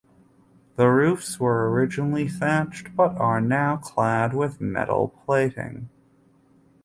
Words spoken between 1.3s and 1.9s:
were